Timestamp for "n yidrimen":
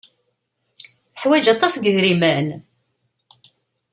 1.77-2.47